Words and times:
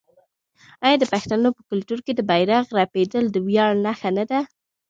آیا 0.85 0.97
د 0.99 1.05
پښتنو 1.13 1.49
په 1.57 1.61
کلتور 1.69 1.99
کې 2.05 2.11
د 2.15 2.21
بیرغ 2.29 2.65
رپیدل 2.79 3.25
د 3.31 3.37
ویاړ 3.47 3.71
نښه 3.85 4.09
نه 4.17 4.23
ده؟ 4.29 4.39